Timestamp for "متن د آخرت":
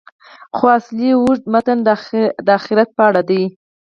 1.53-2.89